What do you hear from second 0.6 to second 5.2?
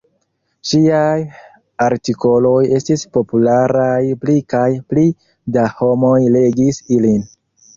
Ŝiaj artikoloj estis popularaj, pli kaj pli